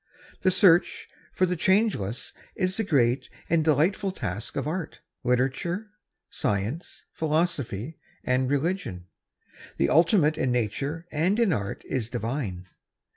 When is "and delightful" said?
3.51-4.11